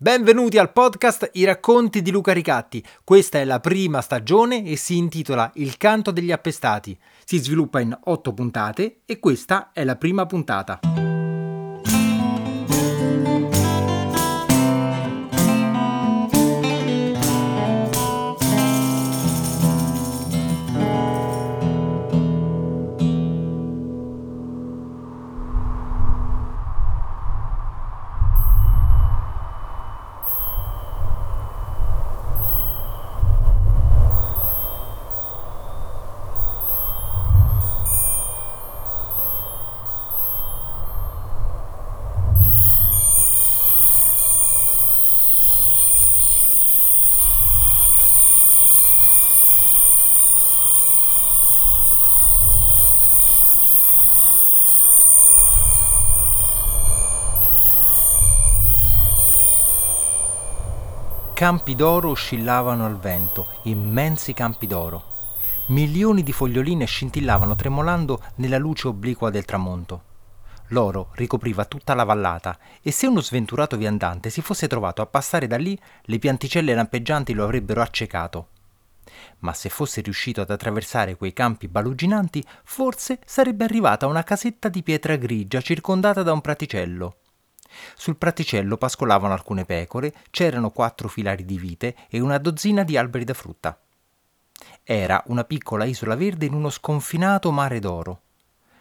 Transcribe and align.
Benvenuti 0.00 0.58
al 0.58 0.70
podcast 0.70 1.30
I 1.32 1.44
racconti 1.44 2.02
di 2.02 2.12
Luca 2.12 2.32
Ricatti. 2.32 2.80
Questa 3.02 3.40
è 3.40 3.44
la 3.44 3.58
prima 3.58 4.00
stagione 4.00 4.64
e 4.64 4.76
si 4.76 4.96
intitola 4.96 5.50
Il 5.54 5.76
canto 5.76 6.12
degli 6.12 6.30
appestati. 6.30 6.96
Si 7.24 7.38
sviluppa 7.38 7.80
in 7.80 7.98
otto 8.04 8.32
puntate 8.32 9.00
e 9.04 9.18
questa 9.18 9.72
è 9.72 9.82
la 9.82 9.96
prima 9.96 10.24
puntata. 10.24 10.78
Campi 61.38 61.76
d'oro 61.76 62.10
oscillavano 62.10 62.84
al 62.84 62.98
vento, 62.98 63.60
immensi 63.62 64.32
campi 64.32 64.66
d'oro. 64.66 65.04
Milioni 65.68 66.24
di 66.24 66.32
foglioline 66.32 66.84
scintillavano 66.84 67.54
tremolando 67.54 68.20
nella 68.38 68.58
luce 68.58 68.88
obliqua 68.88 69.30
del 69.30 69.44
tramonto. 69.44 70.02
L'oro 70.70 71.10
ricopriva 71.12 71.64
tutta 71.64 71.94
la 71.94 72.02
vallata 72.02 72.58
e 72.82 72.90
se 72.90 73.06
uno 73.06 73.20
sventurato 73.20 73.76
viandante 73.76 74.30
si 74.30 74.42
fosse 74.42 74.66
trovato 74.66 75.00
a 75.00 75.06
passare 75.06 75.46
da 75.46 75.56
lì, 75.56 75.80
le 76.06 76.18
pianticelle 76.18 76.74
lampeggianti 76.74 77.32
lo 77.34 77.44
avrebbero 77.44 77.82
accecato. 77.82 78.48
Ma 79.38 79.52
se 79.52 79.68
fosse 79.68 80.00
riuscito 80.00 80.40
ad 80.40 80.50
attraversare 80.50 81.14
quei 81.14 81.32
campi 81.32 81.68
baluginanti, 81.68 82.44
forse 82.64 83.20
sarebbe 83.24 83.62
arrivata 83.62 84.06
a 84.06 84.08
una 84.08 84.24
casetta 84.24 84.68
di 84.68 84.82
pietra 84.82 85.14
grigia 85.14 85.60
circondata 85.60 86.24
da 86.24 86.32
un 86.32 86.40
praticello. 86.40 87.14
Sul 87.96 88.16
praticello 88.16 88.76
pascolavano 88.76 89.32
alcune 89.32 89.64
pecore, 89.64 90.14
c'erano 90.30 90.70
quattro 90.70 91.08
filari 91.08 91.44
di 91.44 91.58
vite 91.58 91.96
e 92.08 92.20
una 92.20 92.38
dozzina 92.38 92.82
di 92.84 92.96
alberi 92.96 93.24
da 93.24 93.34
frutta. 93.34 93.80
Era 94.82 95.22
una 95.26 95.44
piccola 95.44 95.84
isola 95.84 96.16
verde 96.16 96.46
in 96.46 96.54
uno 96.54 96.70
sconfinato 96.70 97.50
mare 97.50 97.78
d'oro. 97.78 98.22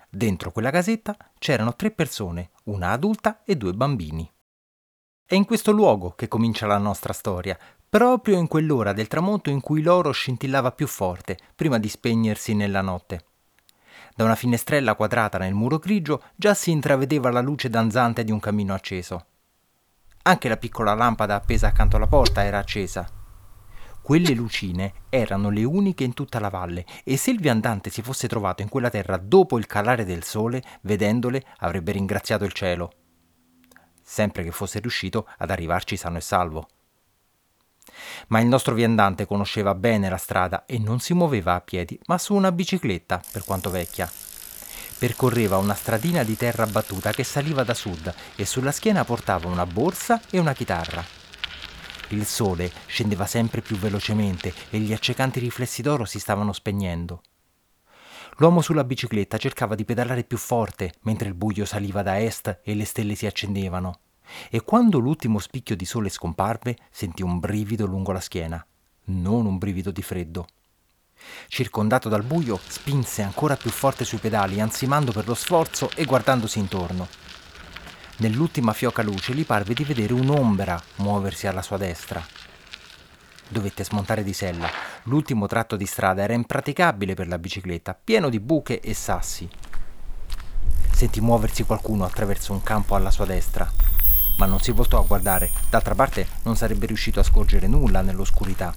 Dentro 0.09 0.51
quella 0.51 0.71
casetta 0.71 1.17
c'erano 1.37 1.75
tre 1.75 1.91
persone, 1.91 2.51
una 2.65 2.91
adulta 2.91 3.43
e 3.43 3.55
due 3.55 3.73
bambini. 3.73 4.31
È 5.25 5.35
in 5.35 5.43
questo 5.43 5.71
luogo 5.71 6.11
che 6.11 6.29
comincia 6.29 6.65
la 6.65 6.77
nostra 6.77 7.11
storia, 7.11 7.57
proprio 7.89 8.37
in 8.37 8.47
quell'ora 8.47 8.93
del 8.93 9.07
tramonto 9.07 9.49
in 9.49 9.59
cui 9.59 9.81
l'oro 9.81 10.11
scintillava 10.11 10.71
più 10.71 10.87
forte, 10.87 11.37
prima 11.53 11.77
di 11.77 11.89
spegnersi 11.89 12.53
nella 12.53 12.81
notte. 12.81 13.26
Da 14.17 14.23
una 14.23 14.33
finestrella 14.33 14.95
quadrata 14.95 15.37
nel 15.37 15.53
muro 15.53 15.77
grigio 15.77 16.23
già 16.35 16.55
si 16.55 16.71
intravedeva 16.71 17.29
la 17.29 17.39
luce 17.39 17.69
danzante 17.69 18.23
di 18.23 18.31
un 18.31 18.39
camino 18.39 18.73
acceso. 18.73 19.25
Anche 20.23 20.49
la 20.49 20.57
piccola 20.57 20.95
lampada 20.95 21.35
appesa 21.35 21.67
accanto 21.67 21.97
alla 21.97 22.07
porta 22.07 22.43
era 22.43 22.57
accesa. 22.57 23.07
Quelle 24.01 24.33
lucine 24.33 25.03
erano 25.09 25.51
le 25.51 25.63
uniche 25.63 26.03
in 26.03 26.15
tutta 26.15 26.39
la 26.39 26.49
valle 26.49 26.83
e 27.03 27.15
se 27.15 27.29
il 27.29 27.39
viandante 27.39 27.91
si 27.91 28.01
fosse 28.01 28.27
trovato 28.27 28.63
in 28.63 28.69
quella 28.69 28.89
terra 28.89 29.17
dopo 29.17 29.59
il 29.59 29.67
calare 29.67 30.03
del 30.03 30.23
sole, 30.23 30.63
vedendole 30.81 31.43
avrebbe 31.57 31.91
ringraziato 31.91 32.43
il 32.43 32.53
cielo. 32.53 32.91
Sempre 34.01 34.41
che 34.41 34.49
fosse 34.49 34.79
riuscito 34.79 35.27
ad 35.37 35.51
arrivarci 35.51 35.95
sano 35.95 36.17
e 36.17 36.21
salvo 36.21 36.67
ma 38.27 38.39
il 38.39 38.47
nostro 38.47 38.73
viandante 38.73 39.25
conosceva 39.25 39.75
bene 39.75 40.09
la 40.09 40.17
strada 40.17 40.65
e 40.65 40.79
non 40.79 40.99
si 40.99 41.13
muoveva 41.13 41.55
a 41.55 41.61
piedi, 41.61 41.99
ma 42.07 42.17
su 42.17 42.33
una 42.33 42.51
bicicletta, 42.51 43.21
per 43.31 43.43
quanto 43.43 43.69
vecchia. 43.69 44.09
Percorreva 44.97 45.57
una 45.57 45.75
stradina 45.75 46.23
di 46.23 46.35
terra 46.35 46.65
battuta 46.65 47.11
che 47.11 47.23
saliva 47.23 47.63
da 47.63 47.73
sud 47.73 48.13
e 48.35 48.45
sulla 48.45 48.71
schiena 48.71 49.05
portava 49.05 49.47
una 49.47 49.65
borsa 49.65 50.21
e 50.29 50.39
una 50.39 50.53
chitarra. 50.53 51.03
Il 52.09 52.25
sole 52.25 52.71
scendeva 52.85 53.25
sempre 53.25 53.61
più 53.61 53.75
velocemente 53.77 54.53
e 54.69 54.79
gli 54.79 54.93
accecanti 54.93 55.39
riflessi 55.39 55.81
d'oro 55.81 56.05
si 56.05 56.19
stavano 56.19 56.53
spegnendo. 56.53 57.21
L'uomo 58.37 58.61
sulla 58.61 58.83
bicicletta 58.83 59.37
cercava 59.37 59.75
di 59.75 59.85
pedalare 59.85 60.23
più 60.23 60.37
forte 60.37 60.93
mentre 61.01 61.27
il 61.27 61.33
buio 61.33 61.65
saliva 61.65 62.01
da 62.01 62.19
est 62.19 62.61
e 62.63 62.75
le 62.75 62.85
stelle 62.85 63.15
si 63.15 63.25
accendevano 63.25 63.99
e 64.49 64.61
quando 64.61 64.99
l'ultimo 64.99 65.39
spicchio 65.39 65.75
di 65.75 65.85
sole 65.85 66.09
scomparve 66.09 66.77
sentì 66.91 67.23
un 67.23 67.39
brivido 67.39 67.85
lungo 67.85 68.11
la 68.11 68.19
schiena, 68.19 68.65
non 69.05 69.45
un 69.45 69.57
brivido 69.57 69.91
di 69.91 70.01
freddo. 70.01 70.47
Circondato 71.47 72.09
dal 72.09 72.23
buio, 72.23 72.59
spinse 72.67 73.21
ancora 73.21 73.55
più 73.55 73.71
forte 73.71 74.05
sui 74.05 74.19
pedali, 74.19 74.59
ansimando 74.59 75.11
per 75.11 75.27
lo 75.27 75.33
sforzo 75.33 75.89
e 75.95 76.05
guardandosi 76.05 76.59
intorno. 76.59 77.07
Nell'ultima 78.17 78.73
fioca 78.73 79.03
luce 79.03 79.33
gli 79.33 79.45
parve 79.45 79.73
di 79.73 79.83
vedere 79.83 80.13
un'ombra 80.13 80.81
muoversi 80.97 81.47
alla 81.47 81.61
sua 81.61 81.77
destra. 81.77 82.23
Dovette 83.49 83.83
smontare 83.83 84.23
di 84.23 84.33
sella. 84.33 84.69
L'ultimo 85.03 85.47
tratto 85.47 85.75
di 85.75 85.85
strada 85.85 86.23
era 86.23 86.33
impraticabile 86.33 87.13
per 87.13 87.27
la 87.27 87.37
bicicletta, 87.37 87.97
pieno 88.01 88.29
di 88.29 88.39
buche 88.39 88.79
e 88.79 88.93
sassi. 88.93 89.47
Sentì 90.91 91.21
muoversi 91.21 91.63
qualcuno 91.63 92.05
attraverso 92.05 92.53
un 92.53 92.63
campo 92.63 92.95
alla 92.95 93.11
sua 93.11 93.25
destra 93.25 93.86
ma 94.37 94.45
non 94.45 94.59
si 94.59 94.71
voltò 94.71 94.99
a 94.99 95.05
guardare, 95.05 95.51
d'altra 95.69 95.95
parte 95.95 96.27
non 96.43 96.55
sarebbe 96.55 96.85
riuscito 96.85 97.19
a 97.19 97.23
scorgere 97.23 97.67
nulla 97.67 98.01
nell'oscurità. 98.01 98.73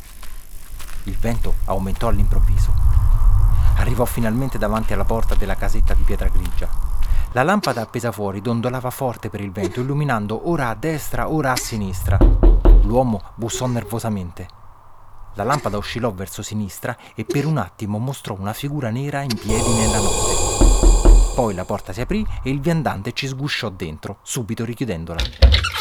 Il 1.04 1.16
vento 1.16 1.54
aumentò 1.66 2.08
all'improvviso. 2.08 2.72
Arrivò 3.76 4.04
finalmente 4.04 4.58
davanti 4.58 4.92
alla 4.92 5.04
porta 5.04 5.34
della 5.34 5.54
casetta 5.54 5.94
di 5.94 6.02
pietra 6.02 6.28
grigia. 6.28 6.68
La 7.32 7.42
lampada 7.42 7.82
appesa 7.82 8.10
fuori 8.12 8.40
dondolava 8.40 8.90
forte 8.90 9.30
per 9.30 9.40
il 9.40 9.52
vento, 9.52 9.80
illuminando 9.80 10.50
ora 10.50 10.68
a 10.68 10.74
destra, 10.74 11.30
ora 11.30 11.52
a 11.52 11.56
sinistra. 11.56 12.18
L'uomo 12.82 13.22
bussò 13.36 13.66
nervosamente. 13.66 14.48
La 15.34 15.44
lampada 15.44 15.76
oscillò 15.76 16.12
verso 16.12 16.42
sinistra 16.42 16.96
e 17.14 17.24
per 17.24 17.46
un 17.46 17.58
attimo 17.58 17.98
mostrò 17.98 18.36
una 18.38 18.52
figura 18.52 18.90
nera 18.90 19.22
in 19.22 19.34
piedi 19.38 19.72
nella 19.74 19.98
notte. 19.98 20.49
Poi 21.40 21.54
la 21.54 21.64
porta 21.64 21.94
si 21.94 22.02
aprì 22.02 22.22
e 22.42 22.50
il 22.50 22.60
viandante 22.60 23.12
ci 23.14 23.26
sgusciò 23.26 23.70
dentro, 23.70 24.18
subito 24.20 24.62
richiudendola. 24.62 25.79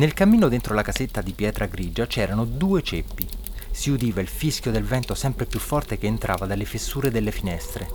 Nel 0.00 0.14
cammino 0.14 0.48
dentro 0.48 0.72
la 0.72 0.80
casetta 0.80 1.20
di 1.20 1.34
pietra 1.34 1.66
grigia 1.66 2.06
c'erano 2.06 2.46
due 2.46 2.82
ceppi. 2.82 3.28
Si 3.70 3.90
udiva 3.90 4.22
il 4.22 4.28
fischio 4.28 4.70
del 4.70 4.82
vento 4.82 5.14
sempre 5.14 5.44
più 5.44 5.58
forte 5.58 5.98
che 5.98 6.06
entrava 6.06 6.46
dalle 6.46 6.64
fessure 6.64 7.10
delle 7.10 7.30
finestre. 7.30 7.86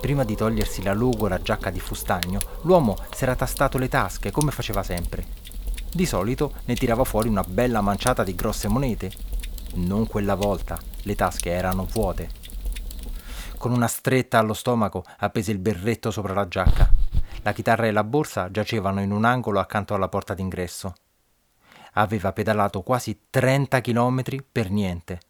Prima 0.00 0.24
di 0.24 0.34
togliersi 0.34 0.82
la 0.82 0.92
logora 0.92 1.40
giacca 1.40 1.70
di 1.70 1.78
fustagno, 1.78 2.40
l'uomo 2.62 2.96
si 3.14 3.22
era 3.22 3.36
tastato 3.36 3.78
le 3.78 3.86
tasche 3.86 4.32
come 4.32 4.50
faceva 4.50 4.82
sempre. 4.82 5.24
Di 5.92 6.06
solito 6.06 6.54
ne 6.64 6.74
tirava 6.74 7.04
fuori 7.04 7.28
una 7.28 7.44
bella 7.46 7.80
manciata 7.80 8.24
di 8.24 8.34
grosse 8.34 8.66
monete. 8.66 9.12
Non 9.74 10.08
quella 10.08 10.34
volta, 10.34 10.76
le 11.02 11.14
tasche 11.14 11.50
erano 11.50 11.84
vuote. 11.84 12.30
Con 13.56 13.70
una 13.70 13.86
stretta 13.86 14.38
allo 14.38 14.54
stomaco 14.54 15.04
appese 15.18 15.52
il 15.52 15.58
berretto 15.58 16.10
sopra 16.10 16.34
la 16.34 16.48
giacca. 16.48 16.99
La 17.42 17.52
chitarra 17.52 17.86
e 17.86 17.90
la 17.90 18.04
borsa 18.04 18.50
giacevano 18.50 19.00
in 19.00 19.12
un 19.12 19.24
angolo 19.24 19.60
accanto 19.60 19.94
alla 19.94 20.08
porta 20.08 20.34
d'ingresso. 20.34 20.92
Aveva 21.94 22.32
pedalato 22.32 22.82
quasi 22.82 23.18
30 23.30 23.80
chilometri 23.80 24.42
per 24.42 24.70
niente. 24.70 25.20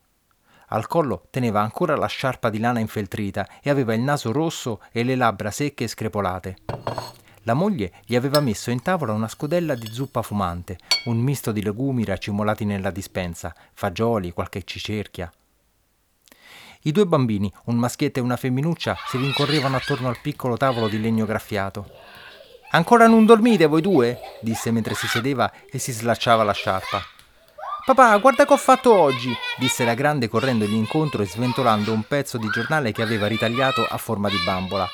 Al 0.73 0.89
collo 0.89 1.27
teneva 1.31 1.61
ancora 1.61 1.97
la 1.97 2.07
sciarpa 2.07 2.51
di 2.51 2.59
lana 2.59 2.81
infeltrita 2.81 3.47
e 3.63 3.71
aveva 3.71 3.95
il 3.95 4.01
naso 4.01 4.33
rosso 4.33 4.81
e 4.91 5.05
le 5.05 5.15
labbra 5.15 5.53
secche 5.53 5.85
e 5.85 5.89
screpolate. 5.89 6.57
La 7.45 7.55
moglie 7.55 7.93
gli 8.05 8.17
aveva 8.17 8.41
messo 8.41 8.71
in 8.71 8.83
tavola 8.83 9.13
una 9.13 9.29
scodella 9.29 9.75
di 9.75 9.87
zuppa 9.87 10.21
fumante, 10.23 10.79
un 11.05 11.17
misto 11.17 11.53
di 11.53 11.63
legumi 11.63 12.05
racimolati 12.05 12.65
nella 12.65 12.91
dispensa, 12.91 13.55
fagioli, 13.73 14.33
qualche 14.33 14.65
cicerchia. 14.65 15.33
I 16.83 16.93
due 16.93 17.05
bambini, 17.05 17.53
un 17.65 17.77
maschietto 17.77 18.21
e 18.21 18.23
una 18.23 18.37
femminuccia, 18.37 18.97
si 19.07 19.19
rincorrevano 19.19 19.77
attorno 19.77 20.09
al 20.09 20.19
piccolo 20.23 20.57
tavolo 20.57 20.89
di 20.89 20.99
legno 20.99 21.27
graffiato. 21.27 21.87
Ancora 22.71 23.07
non 23.07 23.27
dormite 23.27 23.67
voi 23.67 23.83
due? 23.83 24.19
disse 24.41 24.71
mentre 24.71 24.95
si 24.95 25.07
sedeva 25.07 25.53
e 25.71 25.79
si 25.79 25.93
slacciava 25.93 26.43
la 26.43 26.53
sciarpa. 26.53 27.03
Papà, 27.85 28.17
guarda 28.17 28.47
che 28.47 28.53
ho 28.55 28.57
fatto 28.57 28.95
oggi, 28.95 29.31
disse 29.59 29.85
la 29.85 29.93
grande 29.93 30.29
correndogli 30.29 30.73
incontro 30.73 31.23
e 31.23 31.27
sventolando 31.27 31.93
un 31.93 32.05
pezzo 32.05 32.39
di 32.39 32.49
giornale 32.49 32.93
che 32.93 33.03
aveva 33.03 33.27
ritagliato 33.27 33.85
a 33.87 33.99
forma 33.99 34.31
di 34.31 34.39
bambola. 34.43 34.89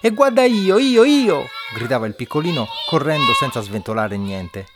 E 0.00 0.10
guarda 0.10 0.44
io, 0.44 0.78
io, 0.78 1.02
io! 1.02 1.46
gridava 1.74 2.06
il 2.06 2.14
piccolino 2.14 2.68
correndo 2.88 3.32
senza 3.32 3.60
sventolare 3.62 4.16
niente. 4.16 4.66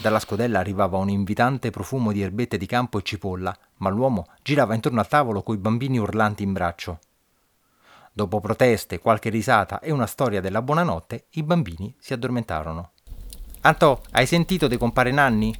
Dalla 0.00 0.18
scodella 0.18 0.58
arrivava 0.58 0.96
un 0.96 1.10
invitante 1.10 1.70
profumo 1.70 2.10
di 2.10 2.22
erbette 2.22 2.56
di 2.56 2.64
campo 2.64 2.98
e 2.98 3.02
cipolla, 3.02 3.54
ma 3.76 3.90
l'uomo 3.90 4.28
girava 4.42 4.74
intorno 4.74 5.00
al 5.00 5.08
tavolo 5.08 5.42
coi 5.42 5.58
bambini 5.58 5.98
urlanti 5.98 6.42
in 6.42 6.54
braccio. 6.54 7.00
Dopo 8.10 8.40
proteste, 8.40 8.98
qualche 8.98 9.28
risata 9.28 9.78
e 9.80 9.92
una 9.92 10.06
storia 10.06 10.40
della 10.40 10.62
buonanotte, 10.62 11.26
i 11.32 11.42
bambini 11.42 11.94
si 11.98 12.14
addormentarono. 12.14 12.92
Antò, 13.60 14.00
hai 14.12 14.24
sentito 14.24 14.68
di 14.68 14.78
compare 14.78 15.10
Nanni? 15.10 15.54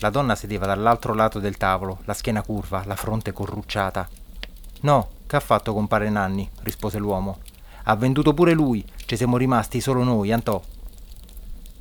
La 0.00 0.10
donna 0.10 0.34
sedeva 0.34 0.66
dall'altro 0.66 1.14
lato 1.14 1.38
del 1.38 1.56
tavolo, 1.56 2.00
la 2.04 2.12
schiena 2.12 2.42
curva, 2.42 2.82
la 2.84 2.96
fronte 2.96 3.32
corrucciata. 3.32 4.06
No, 4.82 5.08
che 5.26 5.36
ha 5.36 5.40
fatto 5.40 5.72
compare 5.72 6.10
Nanni? 6.10 6.48
rispose 6.64 6.98
l'uomo. 6.98 7.38
Ha 7.84 7.96
venduto 7.96 8.34
pure 8.34 8.52
lui, 8.52 8.84
ci 9.06 9.16
siamo 9.16 9.38
rimasti 9.38 9.80
solo 9.80 10.04
noi, 10.04 10.32
Antò. 10.32 10.62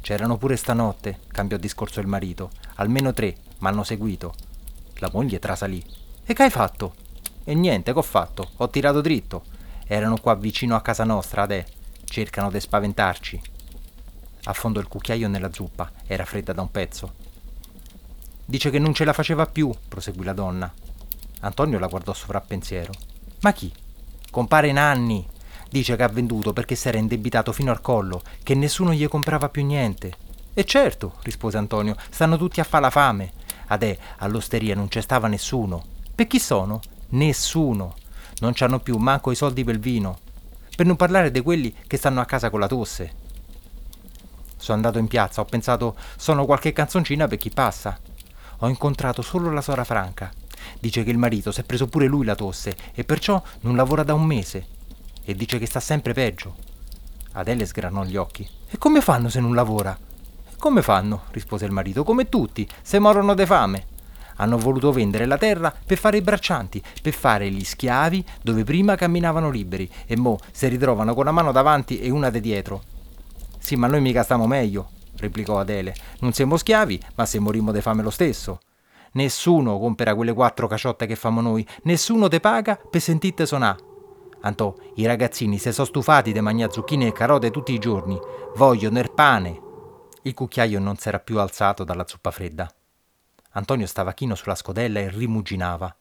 C'erano 0.01 0.37
pure 0.37 0.55
stanotte, 0.55 1.19
cambiò 1.27 1.57
discorso 1.57 1.99
il 1.99 2.07
marito. 2.07 2.51
Almeno 2.75 3.13
tre, 3.13 3.35
ma 3.59 3.69
hanno 3.69 3.83
seguito. 3.83 4.33
La 4.99 5.09
moglie 5.11 5.39
trasalì. 5.39 5.83
E 6.25 6.33
che 6.33 6.43
hai 6.43 6.49
fatto? 6.49 6.95
E 7.43 7.53
niente, 7.53 7.93
che 7.93 7.99
ho 7.99 8.03
fatto? 8.03 8.51
Ho 8.57 8.69
tirato 8.69 9.01
dritto. 9.01 9.43
Erano 9.85 10.17
qua 10.17 10.35
vicino 10.35 10.75
a 10.75 10.81
casa 10.81 11.03
nostra, 11.03 11.43
adè. 11.43 11.63
Cercano 12.03 12.49
di 12.49 12.59
spaventarci. 12.59 13.41
Affondò 14.45 14.79
il 14.79 14.87
cucchiaio 14.87 15.27
nella 15.27 15.51
zuppa. 15.51 15.91
Era 16.05 16.25
fredda 16.25 16.53
da 16.53 16.61
un 16.61 16.71
pezzo. 16.71 17.13
Dice 18.45 18.69
che 18.69 18.79
non 18.79 18.93
ce 18.93 19.03
la 19.03 19.13
faceva 19.13 19.45
più, 19.45 19.73
proseguì 19.87 20.23
la 20.23 20.33
donna. 20.33 20.73
Antonio 21.41 21.79
la 21.79 21.87
guardò 21.87 22.13
sovrappensiero. 22.13 22.91
Ma 23.41 23.51
chi? 23.51 23.71
Compare 24.31 24.71
Nanni, 24.71 25.25
Dice 25.69 25.95
che 25.95 26.03
ha 26.03 26.07
venduto 26.07 26.53
perché 26.53 26.75
si 26.75 26.87
era 26.87 26.97
indebitato 26.97 27.51
fino 27.51 27.71
al 27.71 27.81
collo, 27.81 28.21
che 28.43 28.55
nessuno 28.55 28.93
gli 28.93 29.07
comprava 29.07 29.49
più 29.49 29.65
niente. 29.65 30.25
E 30.53 30.63
certo, 30.63 31.15
rispose 31.23 31.57
Antonio, 31.57 31.95
stanno 32.09 32.37
tutti 32.37 32.59
a 32.59 32.63
fa 32.63 32.79
la 32.79 32.89
fame. 32.89 33.33
Adè, 33.67 33.97
all'osteria 34.17 34.75
non 34.75 34.87
c'è 34.87 35.01
stava 35.01 35.27
nessuno. 35.27 35.83
Per 36.15 36.25
chi 36.25 36.39
sono? 36.39 36.79
Nessuno. 37.09 37.95
Non 38.39 38.53
c'hanno 38.53 38.79
più 38.79 38.97
manco 38.97 39.31
i 39.31 39.35
soldi 39.35 39.63
per 39.63 39.75
il 39.75 39.81
vino. 39.81 40.19
Per 40.75 40.85
non 40.85 40.95
parlare 40.95 41.31
di 41.31 41.41
quelli 41.41 41.73
che 41.85 41.97
stanno 41.97 42.21
a 42.21 42.25
casa 42.25 42.49
con 42.49 42.59
la 42.59 42.67
tosse. 42.67 43.25
Sono 44.55 44.77
andato 44.77 44.99
in 44.99 45.07
piazza, 45.07 45.41
ho 45.41 45.45
pensato 45.45 45.95
sono 46.15 46.45
qualche 46.45 46.73
canzoncina 46.73 47.27
per 47.27 47.37
chi 47.37 47.51
passa. 47.51 47.99
Ho 48.59 48.67
incontrato 48.67 49.21
solo 49.21 49.51
la 49.51 49.61
sora 49.61 49.83
Franca. 49.83 50.31
Dice 50.79 51.03
che 51.03 51.11
il 51.11 51.17
marito 51.17 51.51
si 51.51 51.61
è 51.61 51.63
preso 51.63 51.87
pure 51.87 52.07
lui 52.07 52.25
la 52.25 52.35
tosse 52.35 52.75
e 52.93 53.03
perciò 53.03 53.41
non 53.61 53.75
lavora 53.75 54.03
da 54.03 54.13
un 54.13 54.23
mese 54.23 54.75
e 55.29 55.35
dice 55.35 55.59
che 55.59 55.65
sta 55.65 55.81
sempre 55.81 56.13
peggio. 56.13 56.55
Adele 57.33 57.65
sgranò 57.65 58.05
gli 58.05 58.15
occhi. 58.15 58.47
E 58.69 58.77
come 58.77 59.01
fanno 59.01 59.27
se 59.27 59.41
non 59.41 59.53
lavora? 59.53 59.95
Come 60.57 60.81
fanno? 60.81 61.23
rispose 61.31 61.65
il 61.65 61.71
marito. 61.71 62.05
Come 62.05 62.29
tutti, 62.29 62.65
se 62.81 62.97
morono 62.97 63.33
de 63.33 63.45
fame. 63.45 63.85
Hanno 64.37 64.57
voluto 64.57 64.93
vendere 64.93 65.25
la 65.25 65.37
terra 65.37 65.73
per 65.85 65.97
fare 65.97 66.17
i 66.17 66.21
braccianti, 66.21 66.81
per 67.01 67.11
fare 67.11 67.49
gli 67.51 67.63
schiavi 67.65 68.23
dove 68.41 68.63
prima 68.63 68.95
camminavano 68.95 69.49
liberi 69.49 69.89
e 70.05 70.15
mo 70.15 70.39
si 70.51 70.67
ritrovano 70.69 71.13
con 71.13 71.23
una 71.23 71.31
mano 71.31 71.51
davanti 71.51 71.99
e 71.99 72.09
una 72.09 72.29
di 72.29 72.39
dietro. 72.39 72.83
Sì, 73.59 73.75
ma 73.75 73.87
noi 73.87 73.99
mica 73.99 74.23
stiamo 74.23 74.47
meglio, 74.47 74.91
replicò 75.17 75.59
Adele. 75.59 75.93
Non 76.19 76.31
siamo 76.31 76.55
schiavi, 76.55 77.01
ma 77.15 77.25
se 77.25 77.39
morimo 77.39 77.73
de 77.73 77.81
fame 77.81 78.01
lo 78.01 78.11
stesso. 78.11 78.61
Nessuno 79.13 79.77
compera 79.77 80.15
quelle 80.15 80.33
quattro 80.33 80.67
caciotte 80.67 81.05
che 81.05 81.17
famo 81.17 81.41
noi, 81.41 81.67
nessuno 81.83 82.29
te 82.29 82.39
paga 82.39 82.77
per 82.77 83.01
sentite 83.01 83.45
sonà. 83.45 83.75
Antò, 84.41 84.75
i 84.95 85.05
ragazzini 85.05 85.57
si 85.57 85.71
sono 85.71 85.87
stufati 85.87 86.31
di 86.31 86.41
mangiare 86.41 86.71
zucchine 86.71 87.07
e 87.07 87.11
carote 87.11 87.51
tutti 87.51 87.73
i 87.73 87.79
giorni. 87.79 88.19
Vogliono 88.55 88.99
il 88.99 89.11
pane. 89.11 89.61
Il 90.23 90.33
cucchiaio 90.33 90.79
non 90.79 90.97
s'era 90.97 91.19
più 91.19 91.39
alzato 91.39 91.83
dalla 91.83 92.07
zuppa 92.07 92.31
fredda. 92.31 92.71
Antonio 93.51 93.87
stava 93.87 94.13
chino 94.13 94.35
sulla 94.35 94.55
scodella 94.55 94.99
e 94.99 95.09
rimuginava. 95.09 95.95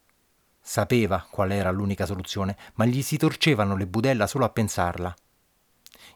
Sapeva 0.60 1.26
qual 1.30 1.52
era 1.52 1.70
l'unica 1.70 2.06
soluzione, 2.06 2.56
ma 2.74 2.84
gli 2.84 3.02
si 3.02 3.16
torcevano 3.16 3.76
le 3.76 3.86
budella 3.86 4.26
solo 4.26 4.44
a 4.44 4.50
pensarla. 4.50 5.14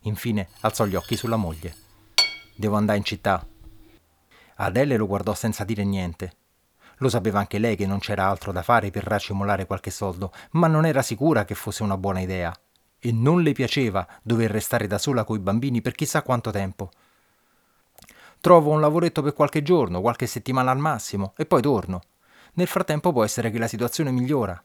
Infine 0.02 0.49
alzò 0.61 0.84
gli 0.84 0.96
occhi 0.96 1.16
sulla 1.16 1.37
moglie. 1.37 1.75
Devo 2.56 2.76
andare 2.76 2.99
in 2.99 3.05
città. 3.05 3.46
Adele 4.56 4.96
lo 4.96 5.06
guardò 5.06 5.34
senza 5.34 5.64
dire 5.64 5.84
niente. 5.84 6.34
Lo 7.00 7.08
sapeva 7.08 7.38
anche 7.38 7.58
lei 7.58 7.76
che 7.76 7.87
non 7.87 7.99
c'era 7.99 8.29
altro 8.29 8.52
da 8.52 8.62
fare 8.62 8.91
per 8.91 9.05
racimolare 9.05 9.67
qualche 9.67 9.91
soldo, 9.91 10.32
ma 10.52 10.67
non 10.67 10.85
era 10.85 11.02
sicura 11.02 11.44
che 11.44 11.55
fosse 11.55 11.82
una 11.82 11.97
buona 11.97 12.20
idea. 12.20 12.55
E 12.99 13.12
non 13.12 13.43
le 13.43 13.52
piaceva 13.52 14.06
dover 14.23 14.50
restare 14.50 14.87
da 14.87 14.99
sola 14.99 15.25
coi 15.25 15.38
bambini 15.38 15.81
per 15.81 15.94
chissà 15.94 16.23
quanto 16.23 16.50
tempo. 16.50 16.91
Trovo 18.41 18.70
un 18.70 18.81
lavoretto 18.81 19.23
per 19.23 19.32
qualche 19.32 19.62
giorno, 19.62 20.02
qualche 20.02 20.26
settimana 20.26 20.70
al 20.70 20.79
massimo, 20.79 21.32
e 21.37 21.47
poi 21.47 21.62
torno. 21.62 22.02
Nel 22.55 22.67
frattempo 22.67 23.12
può 23.12 23.25
essere 23.25 23.50
che 23.50 23.58
la 23.58 23.69
situazione 23.69 24.11
migliora. 24.11 24.62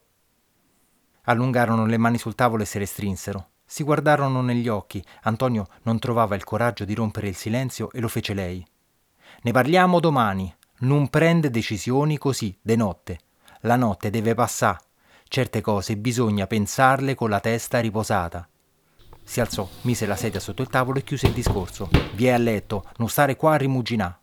Allungarono 1.23 1.85
le 1.85 1.97
mani 1.97 2.17
sul 2.17 2.35
tavolo 2.35 2.63
e 2.63 2.65
si 2.65 2.77
restrinsero. 2.77 3.49
Si 3.65 3.83
guardarono 3.83 4.41
negli 4.41 4.67
occhi. 4.67 5.03
Antonio 5.23 5.67
non 5.83 5.99
trovava 5.99 6.35
il 6.35 6.43
coraggio 6.43 6.83
di 6.83 6.93
rompere 6.93 7.29
il 7.29 7.35
silenzio 7.35 7.91
e 7.91 8.01
lo 8.01 8.09
fece 8.09 8.33
lei. 8.33 8.65
Ne 9.41 9.51
parliamo 9.51 9.99
domani, 9.99 10.53
non 10.79 11.07
prende 11.09 11.49
decisioni 11.49 12.17
così, 12.17 12.57
de 12.61 12.75
notte. 12.75 13.19
La 13.61 13.77
notte 13.77 14.09
deve 14.09 14.33
passare. 14.33 14.79
Certe 15.27 15.61
cose 15.61 15.95
bisogna 15.95 16.47
pensarle 16.47 17.15
con 17.15 17.29
la 17.29 17.39
testa 17.39 17.79
riposata. 17.79 18.47
Si 19.23 19.39
alzò, 19.39 19.67
mise 19.81 20.05
la 20.05 20.15
sedia 20.15 20.39
sotto 20.39 20.61
il 20.61 20.67
tavolo 20.67 20.99
e 20.99 21.03
chiuse 21.03 21.27
il 21.27 21.33
discorso. 21.33 21.89
Vie 22.13 22.33
a 22.33 22.37
letto, 22.37 22.85
non 22.97 23.09
stare 23.09 23.35
qua 23.35 23.53
a 23.53 23.57
rimuginare. 23.57 24.19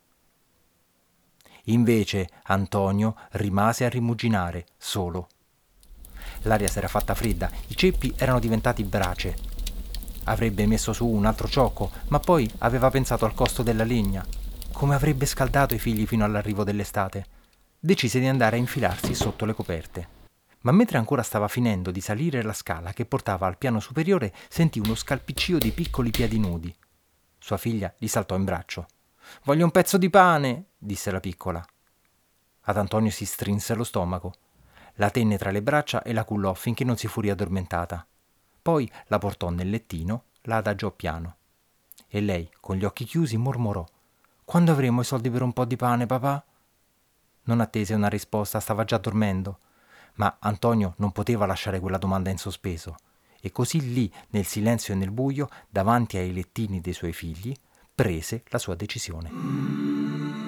Invece 1.67 2.29
Antonio 2.43 3.15
rimase 3.31 3.85
a 3.85 3.89
rimuginare, 3.89 4.65
solo. 4.77 5.27
L'aria 6.43 6.67
s'era 6.67 6.87
fatta 6.87 7.15
fredda, 7.15 7.49
i 7.67 7.75
ceppi 7.75 8.13
erano 8.15 8.39
diventati 8.39 8.83
brace. 8.83 9.35
Avrebbe 10.25 10.65
messo 10.67 10.93
su 10.93 11.05
un 11.05 11.25
altro 11.25 11.47
ciocco, 11.47 11.91
ma 12.09 12.19
poi 12.19 12.49
aveva 12.59 12.89
pensato 12.89 13.25
al 13.25 13.33
costo 13.33 13.63
della 13.63 13.83
legna 13.83 14.25
come 14.73 14.95
avrebbe 14.95 15.25
scaldato 15.25 15.75
i 15.75 15.79
figli 15.79 16.05
fino 16.05 16.25
all'arrivo 16.25 16.63
dell'estate, 16.63 17.25
decise 17.79 18.19
di 18.19 18.27
andare 18.27 18.57
a 18.57 18.59
infilarsi 18.59 19.13
sotto 19.13 19.45
le 19.45 19.53
coperte. 19.53 20.21
Ma 20.61 20.71
mentre 20.71 20.97
ancora 20.97 21.21
stava 21.21 21.47
finendo 21.47 21.91
di 21.91 22.01
salire 22.01 22.41
la 22.41 22.53
scala 22.53 22.91
che 22.91 23.05
portava 23.05 23.47
al 23.47 23.57
piano 23.57 23.79
superiore, 23.79 24.33
sentì 24.49 24.79
uno 24.79 24.95
scalpiccio 24.95 25.57
di 25.57 25.71
piccoli 25.71 26.09
piedi 26.11 26.39
nudi. 26.39 26.75
Sua 27.37 27.57
figlia 27.57 27.93
gli 27.97 28.07
saltò 28.07 28.35
in 28.35 28.45
braccio. 28.45 28.87
Voglio 29.43 29.65
un 29.65 29.71
pezzo 29.71 29.97
di 29.97 30.09
pane, 30.09 30.65
disse 30.77 31.11
la 31.11 31.19
piccola. 31.19 31.63
Ad 32.61 32.77
Antonio 32.77 33.11
si 33.11 33.25
strinse 33.25 33.75
lo 33.75 33.83
stomaco. 33.83 34.33
La 34.95 35.09
tenne 35.09 35.37
tra 35.37 35.51
le 35.51 35.61
braccia 35.61 36.01
e 36.01 36.13
la 36.13 36.23
cullò 36.23 36.53
finché 36.53 36.83
non 36.83 36.97
si 36.97 37.07
fu 37.07 37.21
riaddormentata. 37.21 38.05
Poi 38.61 38.89
la 39.07 39.17
portò 39.17 39.49
nel 39.49 39.69
lettino, 39.69 40.25
la 40.43 40.57
adagiò 40.57 40.91
piano. 40.91 41.37
E 42.07 42.21
lei, 42.21 42.49
con 42.59 42.77
gli 42.77 42.85
occhi 42.85 43.03
chiusi, 43.03 43.35
mormorò 43.37 43.85
quando 44.45 44.71
avremo 44.71 45.01
i 45.01 45.05
soldi 45.05 45.29
per 45.29 45.41
un 45.41 45.53
po' 45.53 45.65
di 45.65 45.75
pane, 45.75 46.05
papà? 46.05 46.43
Non 47.43 47.59
attese 47.59 47.93
una 47.93 48.07
risposta, 48.07 48.59
stava 48.59 48.83
già 48.83 48.97
dormendo. 48.97 49.59
Ma 50.15 50.37
Antonio 50.39 50.93
non 50.97 51.11
poteva 51.11 51.45
lasciare 51.45 51.79
quella 51.79 51.97
domanda 51.97 52.29
in 52.29 52.37
sospeso. 52.37 52.95
E 53.41 53.51
così 53.51 53.93
lì, 53.93 54.11
nel 54.29 54.45
silenzio 54.45 54.93
e 54.93 54.97
nel 54.97 55.11
buio, 55.11 55.49
davanti 55.69 56.17
ai 56.17 56.33
lettini 56.33 56.79
dei 56.79 56.93
suoi 56.93 57.13
figli, 57.13 57.53
prese 57.93 58.43
la 58.47 58.57
sua 58.57 58.75
decisione. 58.75 60.42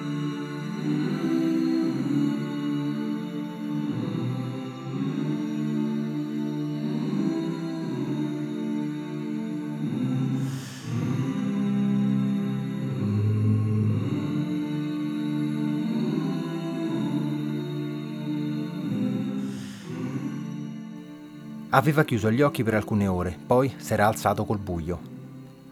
Aveva 21.76 22.04
chiuso 22.04 22.30
gli 22.30 22.40
occhi 22.40 22.62
per 22.62 22.72
alcune 22.72 23.06
ore, 23.06 23.36
poi 23.46 23.70
s'era 23.76 24.06
alzato 24.06 24.46
col 24.46 24.58
buio. 24.58 24.98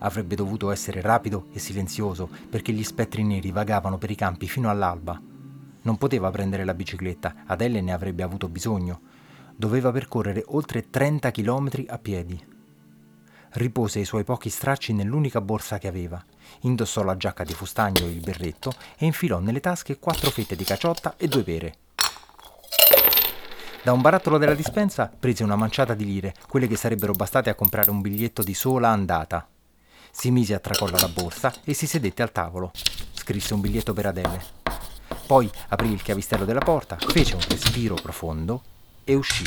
Avrebbe 0.00 0.34
dovuto 0.34 0.70
essere 0.70 1.00
rapido 1.00 1.46
e 1.50 1.58
silenzioso 1.58 2.28
perché 2.50 2.72
gli 2.72 2.84
spettri 2.84 3.24
neri 3.24 3.50
vagavano 3.50 3.96
per 3.96 4.10
i 4.10 4.14
campi 4.14 4.46
fino 4.46 4.68
all'alba. 4.68 5.18
Non 5.80 5.96
poteva 5.96 6.30
prendere 6.30 6.66
la 6.66 6.74
bicicletta, 6.74 7.44
Adele 7.46 7.80
ne 7.80 7.94
avrebbe 7.94 8.22
avuto 8.22 8.50
bisogno. 8.50 9.00
Doveva 9.56 9.90
percorrere 9.92 10.44
oltre 10.48 10.90
30 10.90 11.30
chilometri 11.30 11.86
a 11.88 11.96
piedi. 11.96 12.38
Ripose 13.52 14.00
i 14.00 14.04
suoi 14.04 14.24
pochi 14.24 14.50
stracci 14.50 14.92
nell'unica 14.92 15.40
borsa 15.40 15.78
che 15.78 15.88
aveva, 15.88 16.22
indossò 16.60 17.02
la 17.02 17.16
giacca 17.16 17.44
di 17.44 17.54
fustagno 17.54 18.04
e 18.04 18.10
il 18.10 18.20
berretto 18.20 18.74
e 18.98 19.06
infilò 19.06 19.38
nelle 19.38 19.60
tasche 19.60 19.98
quattro 19.98 20.28
fette 20.28 20.54
di 20.54 20.64
caciotta 20.64 21.14
e 21.16 21.28
due 21.28 21.42
pere. 21.44 21.76
Da 23.84 23.92
un 23.92 24.00
barattolo 24.00 24.38
della 24.38 24.54
dispensa 24.54 25.12
prese 25.14 25.44
una 25.44 25.56
manciata 25.56 25.92
di 25.92 26.06
lire, 26.06 26.34
quelle 26.48 26.66
che 26.66 26.74
sarebbero 26.74 27.12
bastate 27.12 27.50
a 27.50 27.54
comprare 27.54 27.90
un 27.90 28.00
biglietto 28.00 28.42
di 28.42 28.54
sola 28.54 28.88
andata. 28.88 29.46
Si 30.10 30.30
mise 30.30 30.54
a 30.54 30.58
tracolla 30.58 30.98
la 30.98 31.08
borsa 31.08 31.52
e 31.62 31.74
si 31.74 31.86
sedette 31.86 32.22
al 32.22 32.32
tavolo. 32.32 32.70
Scrisse 33.12 33.52
un 33.52 33.60
biglietto 33.60 33.92
per 33.92 34.06
Adele. 34.06 34.42
Poi 35.26 35.50
aprì 35.68 35.92
il 35.92 36.00
chiavistello 36.00 36.46
della 36.46 36.62
porta, 36.62 36.96
fece 36.96 37.34
un 37.34 37.42
respiro 37.46 37.96
profondo 37.96 38.62
e 39.04 39.16
uscì. 39.16 39.44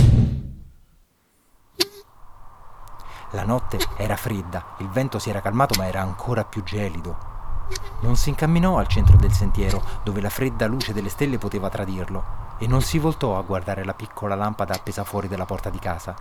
La 3.31 3.43
notte 3.43 3.79
era 3.97 4.15
fredda, 4.15 4.75
il 4.81 4.89
vento 4.89 5.17
si 5.17 5.31
era 5.31 5.41
calmato 5.41 5.73
ma 5.79 5.87
era 5.87 6.01
ancora 6.01 6.45
più 6.45 6.61
gelido. 6.61 7.17
Non 8.01 8.15
si 8.15 8.29
incamminò 8.29 8.77
al 8.77 8.87
centro 8.87 9.17
del 9.17 9.31
sentiero, 9.31 9.83
dove 10.03 10.21
la 10.21 10.29
fredda 10.29 10.67
luce 10.67 10.93
delle 10.93 11.09
stelle 11.09 11.39
poteva 11.39 11.69
tradirlo, 11.69 12.46
e 12.57 12.67
non 12.67 12.81
si 12.81 12.99
voltò 12.99 13.37
a 13.37 13.41
guardare 13.41 13.83
la 13.83 13.93
piccola 13.93 14.35
lampada 14.35 14.73
appesa 14.73 15.03
fuori 15.03 15.27
dalla 15.27 15.45
porta 15.45 15.69
di 15.69 15.79
casa. 15.79 16.15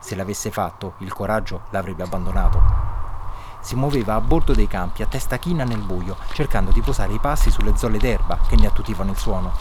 Se 0.00 0.14
l'avesse 0.14 0.50
fatto, 0.50 0.94
il 0.98 1.12
coraggio 1.12 1.62
l'avrebbe 1.70 2.02
abbandonato 2.02 2.92
si 3.62 3.76
muoveva 3.76 4.14
a 4.16 4.20
bordo 4.20 4.52
dei 4.52 4.66
campi 4.66 5.02
a 5.02 5.06
testa 5.06 5.38
china 5.38 5.62
nel 5.64 5.78
buio, 5.78 6.16
cercando 6.32 6.72
di 6.72 6.80
posare 6.80 7.14
i 7.14 7.20
passi 7.20 7.50
sulle 7.50 7.76
zolle 7.76 7.98
d'erba 7.98 8.40
che 8.48 8.56
ne 8.56 8.66
attutivano 8.66 9.12
il 9.12 9.16
suono. 9.16 9.56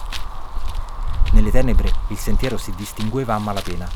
Nelle 1.33 1.51
tenebre 1.51 1.91
il 2.07 2.17
sentiero 2.17 2.57
si 2.57 2.73
distingueva 2.75 3.35
a 3.35 3.39
malapena. 3.39 3.87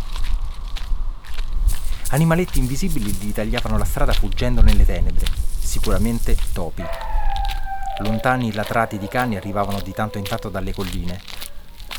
Animaletti 2.12 2.60
invisibili 2.60 3.12
gli 3.12 3.34
tagliavano 3.34 3.78
la 3.80 3.84
strada 3.84 4.14
fuggendo 4.14 4.62
nelle 4.62 4.86
tenebre, 4.86 5.26
sicuramente 5.60 6.38
topi. 6.54 6.84
Lontani 8.00 8.54
latrati 8.54 9.00
di 9.00 9.08
cani 9.08 9.38
arrivavano 9.38 9.82
di 9.82 9.92
tanto 9.92 10.20
in 10.20 10.24
tanto 10.24 10.50
dalle 10.50 10.74
colline. 10.74 11.20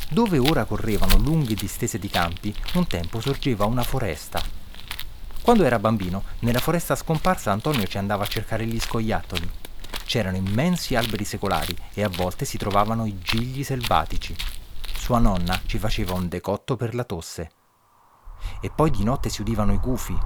Dove 0.09 0.37
ora 0.37 0.65
correvano 0.65 1.17
lunghe 1.17 1.53
distese 1.53 1.99
di 1.99 2.09
campi, 2.09 2.53
un 2.73 2.87
tempo 2.87 3.19
sorgeva 3.19 3.65
una 3.65 3.83
foresta, 3.83 4.41
quando 5.47 5.63
era 5.63 5.79
bambino, 5.79 6.23
nella 6.39 6.59
foresta 6.59 6.93
scomparsa 6.93 7.53
Antonio 7.53 7.87
ci 7.87 7.97
andava 7.97 8.25
a 8.25 8.27
cercare 8.27 8.65
gli 8.65 8.77
scoiattoli. 8.77 9.49
C'erano 10.03 10.35
immensi 10.35 10.93
alberi 10.93 11.23
secolari 11.23 11.73
e 11.93 12.03
a 12.03 12.09
volte 12.09 12.43
si 12.43 12.57
trovavano 12.57 13.05
i 13.05 13.17
gigli 13.17 13.63
selvatici. 13.63 14.35
Sua 14.93 15.19
nonna 15.19 15.57
ci 15.65 15.79
faceva 15.79 16.15
un 16.15 16.27
decotto 16.27 16.75
per 16.75 16.93
la 16.93 17.05
tosse. 17.05 17.51
E 18.59 18.69
poi 18.69 18.91
di 18.91 19.05
notte 19.05 19.29
si 19.29 19.39
udivano 19.39 19.71
i 19.71 19.77
gufi, 19.77 20.17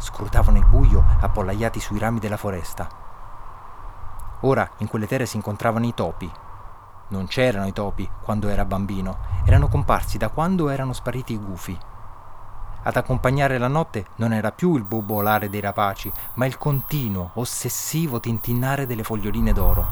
scrutavano 0.00 0.58
il 0.58 0.66
buio 0.66 1.04
appollaiati 1.20 1.78
sui 1.78 2.00
rami 2.00 2.18
della 2.18 2.36
foresta. 2.36 2.88
Ora 4.40 4.68
in 4.78 4.88
quelle 4.88 5.06
terre 5.06 5.26
si 5.26 5.36
incontravano 5.36 5.86
i 5.86 5.94
topi. 5.94 6.28
Non 7.08 7.26
c'erano 7.26 7.66
i 7.66 7.72
topi 7.72 8.08
quando 8.22 8.48
era 8.48 8.64
bambino, 8.64 9.18
erano 9.44 9.68
comparsi 9.68 10.18
da 10.18 10.30
quando 10.30 10.68
erano 10.68 10.92
spariti 10.92 11.34
i 11.34 11.38
gufi. 11.38 11.78
Ad 12.86 12.96
accompagnare 12.96 13.58
la 13.58 13.68
notte 13.68 14.06
non 14.16 14.32
era 14.32 14.52
più 14.52 14.76
il 14.76 14.82
bubolare 14.82 15.48
dei 15.48 15.60
rapaci, 15.60 16.12
ma 16.34 16.46
il 16.46 16.58
continuo, 16.58 17.30
ossessivo 17.34 18.20
tintinnare 18.20 18.86
delle 18.86 19.04
foglioline 19.04 19.52
d'oro. 19.52 19.86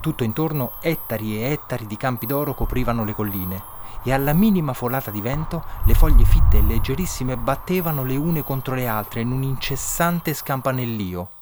Tutto 0.00 0.22
intorno 0.22 0.72
ettari 0.80 1.42
e 1.42 1.50
ettari 1.50 1.86
di 1.86 1.96
campi 1.96 2.26
d'oro 2.26 2.54
coprivano 2.54 3.04
le 3.04 3.14
colline 3.14 3.62
e 4.04 4.12
alla 4.12 4.32
minima 4.32 4.72
folata 4.72 5.10
di 5.10 5.20
vento 5.20 5.64
le 5.82 5.94
foglie 5.94 6.24
fitte 6.24 6.58
e 6.58 6.62
leggerissime 6.62 7.36
battevano 7.36 8.04
le 8.04 8.14
une 8.14 8.44
contro 8.44 8.76
le 8.76 8.86
altre 8.86 9.22
in 9.22 9.32
un 9.32 9.42
incessante 9.42 10.32
scampanellio. 10.32 11.35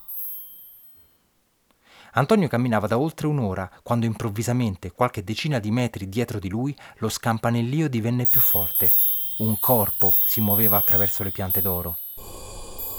Antonio 2.15 2.49
camminava 2.49 2.87
da 2.87 2.99
oltre 2.99 3.27
un'ora 3.27 3.71
quando 3.83 4.07
improvvisamente, 4.07 4.93
qualche 4.93 5.25
decina 5.25 5.59
di 5.59 5.71
metri 5.71 6.09
dietro 6.09 6.39
di 6.39 6.49
lui, 6.49 6.77
lo 6.99 7.09
scampanellio 7.09 7.89
divenne 7.89 8.27
più 8.27 8.41
forte 8.41 8.93
un 9.37 9.59
corpo 9.59 10.15
si 10.25 10.41
muoveva 10.41 10.77
attraverso 10.77 11.25
le 11.25 11.33
piante 11.33 11.61
d'oro. 11.61 11.99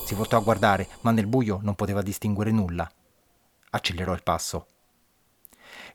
Si 0.06 0.14
voltò 0.16 0.38
a 0.38 0.42
guardare, 0.42 0.88
ma 1.02 1.12
nel 1.12 1.28
buio 1.28 1.60
non 1.62 1.76
poteva 1.76 2.02
distinguere 2.02 2.52
nulla. 2.52 2.92
Accelerò 3.70 4.14
il 4.14 4.22
passo. 4.22 4.68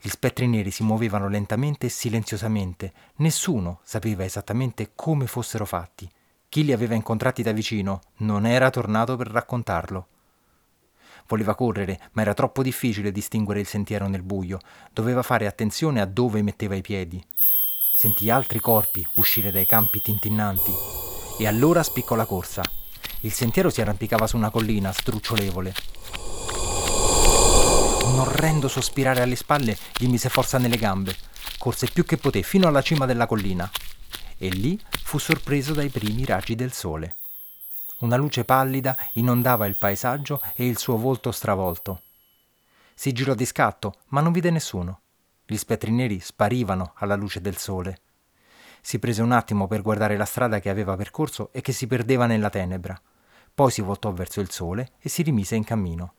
Gli 0.01 0.09
spettri 0.09 0.47
neri 0.47 0.71
si 0.71 0.83
muovevano 0.83 1.29
lentamente 1.29 1.87
e 1.87 1.91
silenziosamente. 1.91 2.93
Nessuno 3.17 3.81
sapeva 3.83 4.25
esattamente 4.25 4.93
come 4.95 5.27
fossero 5.27 5.67
fatti. 5.67 6.11
Chi 6.49 6.65
li 6.65 6.73
aveva 6.73 6.95
incontrati 6.95 7.43
da 7.43 7.53
vicino 7.53 8.01
non 8.19 8.47
era 8.47 8.71
tornato 8.71 9.17
per 9.17 9.27
raccontarlo. 9.27 10.07
Voleva 11.31 11.55
correre, 11.55 12.01
ma 12.15 12.23
era 12.23 12.35
troppo 12.35 12.61
difficile 12.61 13.13
distinguere 13.13 13.61
il 13.61 13.67
sentiero 13.67 14.09
nel 14.09 14.23
buio. 14.23 14.59
Doveva 14.93 15.23
fare 15.23 15.47
attenzione 15.47 16.01
a 16.01 16.05
dove 16.05 16.43
metteva 16.43 16.75
i 16.75 16.81
piedi. 16.81 17.25
Sentì 17.95 18.31
altri 18.31 18.59
corpi 18.59 19.07
uscire 19.15 19.53
dai 19.53 19.65
campi 19.65 20.03
tintinnanti 20.03 20.73
e 21.39 21.47
allora 21.47 21.85
spiccò 21.85 22.17
la 22.17 22.25
corsa. 22.25 22.65
Il 23.21 23.31
sentiero 23.31 23.71
si 23.71 23.81
arrampicava 23.81 24.27
su 24.27 24.37
una 24.37 24.51
collina 24.51 24.91
strucciolevole. 24.91 25.73
Un 28.07 28.19
orrendo 28.19 28.67
sospirare 28.67 29.23
alle 29.23 29.37
spalle 29.37 29.79
gli 29.97 30.09
mise 30.09 30.29
forza 30.29 30.59
nelle 30.59 30.79
gambe. 30.79 31.15
Corse 31.59 31.87
più 31.93 32.05
che 32.05 32.17
poté 32.17 32.43
fino 32.43 32.67
alla 32.67 32.83
cima 32.83 33.07
della 33.07 33.27
collina 33.27 33.71
e 34.37 34.49
lì 34.49 34.77
fu 35.05 35.19
sorpreso 35.19 35.75
dai 35.75 35.91
primi 35.91 36.25
raggi 36.25 36.57
del 36.57 36.73
sole. 36.73 37.15
Una 38.01 38.17
luce 38.17 38.45
pallida 38.45 38.97
inondava 39.15 39.67
il 39.67 39.77
paesaggio 39.77 40.41
e 40.55 40.67
il 40.67 40.79
suo 40.79 40.97
volto 40.97 41.33
stravolto. 41.33 42.03
Si 42.95 43.13
girò 43.13 43.35
di 43.35 43.45
scatto, 43.45 43.97
ma 44.09 44.21
non 44.21 44.33
vide 44.33 44.51
nessuno. 44.51 45.01
Gli 45.45 45.57
spettri 45.57 45.91
neri 45.91 46.19
sparivano 46.21 46.93
alla 46.97 47.15
luce 47.15 47.41
del 47.41 47.57
sole. 47.57 48.01
Si 48.81 48.99
prese 48.99 49.21
un 49.21 49.33
attimo 49.33 49.67
per 49.67 49.83
guardare 49.83 50.17
la 50.17 50.25
strada 50.25 50.61
che 50.61 50.71
aveva 50.71 50.97
percorso 50.97 51.51
e 51.53 51.61
che 51.61 51.73
si 51.73 51.87
perdeva 51.87 52.25
nella 52.25 52.49
tenebra. 52.49 52.99
Poi 53.55 53.71
si 53.71 53.83
voltò 53.83 54.13
verso 54.13 54.41
il 54.41 54.51
sole 54.51 54.93
e 54.99 55.11
si 55.11 55.23
rimise 55.23 55.57
in 55.57 55.65
cammino. 55.65 56.15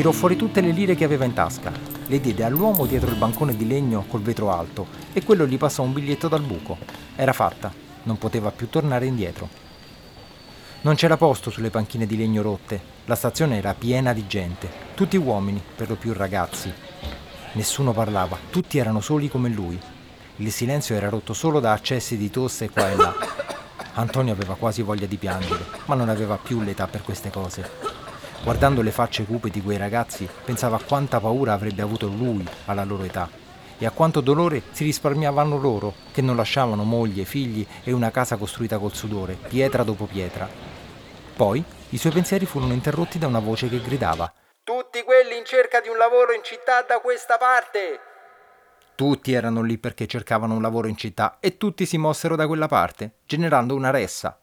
Tirò 0.00 0.12
fuori 0.12 0.34
tutte 0.34 0.62
le 0.62 0.70
lire 0.70 0.94
che 0.94 1.04
aveva 1.04 1.26
in 1.26 1.34
tasca, 1.34 1.70
le 2.06 2.20
diede 2.22 2.42
all'uomo 2.42 2.86
dietro 2.86 3.10
il 3.10 3.18
bancone 3.18 3.54
di 3.54 3.66
legno 3.66 4.06
col 4.08 4.22
vetro 4.22 4.50
alto 4.50 4.86
e 5.12 5.22
quello 5.22 5.46
gli 5.46 5.58
passò 5.58 5.82
un 5.82 5.92
biglietto 5.92 6.26
dal 6.26 6.40
buco. 6.40 6.78
Era 7.16 7.34
fatta, 7.34 7.70
non 8.04 8.16
poteva 8.16 8.50
più 8.50 8.70
tornare 8.70 9.04
indietro. 9.04 9.46
Non 10.80 10.94
c'era 10.94 11.18
posto 11.18 11.50
sulle 11.50 11.68
panchine 11.68 12.06
di 12.06 12.16
legno 12.16 12.40
rotte, 12.40 12.80
la 13.04 13.14
stazione 13.14 13.58
era 13.58 13.74
piena 13.74 14.14
di 14.14 14.26
gente, 14.26 14.70
tutti 14.94 15.18
uomini, 15.18 15.62
per 15.76 15.90
lo 15.90 15.96
più 15.96 16.14
ragazzi. 16.14 16.72
Nessuno 17.52 17.92
parlava, 17.92 18.38
tutti 18.48 18.78
erano 18.78 19.02
soli 19.02 19.28
come 19.28 19.50
lui. 19.50 19.78
Il 20.36 20.50
silenzio 20.50 20.94
era 20.94 21.10
rotto 21.10 21.34
solo 21.34 21.60
da 21.60 21.72
accessi 21.72 22.16
di 22.16 22.30
tosse 22.30 22.70
qua 22.70 22.90
e 22.90 22.96
là. 22.96 23.14
Antonio 23.96 24.32
aveva 24.32 24.54
quasi 24.54 24.80
voglia 24.80 25.04
di 25.04 25.18
piangere, 25.18 25.66
ma 25.84 25.94
non 25.94 26.08
aveva 26.08 26.38
più 26.42 26.62
l'età 26.62 26.86
per 26.86 27.02
queste 27.02 27.28
cose. 27.28 27.89
Guardando 28.42 28.80
le 28.80 28.90
facce 28.90 29.24
cupe 29.24 29.50
di 29.50 29.60
quei 29.60 29.76
ragazzi, 29.76 30.26
pensava 30.44 30.76
a 30.76 30.82
quanta 30.82 31.20
paura 31.20 31.52
avrebbe 31.52 31.82
avuto 31.82 32.06
lui 32.06 32.46
alla 32.64 32.84
loro 32.84 33.02
età 33.02 33.28
e 33.76 33.86
a 33.86 33.90
quanto 33.90 34.20
dolore 34.20 34.62
si 34.72 34.84
risparmiavano 34.84 35.58
loro, 35.58 35.94
che 36.12 36.22
non 36.22 36.36
lasciavano 36.36 36.82
moglie, 36.82 37.24
figli 37.24 37.66
e 37.82 37.92
una 37.92 38.10
casa 38.10 38.36
costruita 38.36 38.78
col 38.78 38.94
sudore, 38.94 39.34
pietra 39.34 39.82
dopo 39.82 40.06
pietra. 40.06 40.48
Poi 41.36 41.62
i 41.90 41.98
suoi 41.98 42.12
pensieri 42.12 42.46
furono 42.46 42.72
interrotti 42.72 43.18
da 43.18 43.26
una 43.26 43.38
voce 43.38 43.68
che 43.68 43.80
gridava 43.80 44.32
Tutti 44.62 45.02
quelli 45.02 45.36
in 45.38 45.44
cerca 45.44 45.80
di 45.80 45.88
un 45.88 45.96
lavoro 45.96 46.32
in 46.32 46.42
città 46.42 46.82
da 46.86 47.00
questa 47.00 47.36
parte! 47.36 48.00
Tutti 48.94 49.32
erano 49.32 49.62
lì 49.62 49.78
perché 49.78 50.06
cercavano 50.06 50.54
un 50.54 50.62
lavoro 50.62 50.86
in 50.86 50.96
città 50.96 51.38
e 51.40 51.56
tutti 51.56 51.86
si 51.86 51.96
mossero 51.96 52.36
da 52.36 52.46
quella 52.46 52.68
parte, 52.68 53.20
generando 53.24 53.74
una 53.74 53.90
ressa. 53.90 54.38